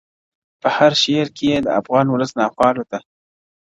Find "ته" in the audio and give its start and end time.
2.91-2.97